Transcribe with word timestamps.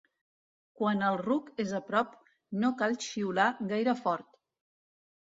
Quan 0.77 1.01
el 1.09 1.17
ruc 1.19 1.51
és 1.63 1.73
a 1.79 1.81
prop, 1.89 2.15
no 2.63 2.71
cal 2.79 2.97
xiular 3.03 3.45
gaire 3.73 3.95
fort. 4.01 4.33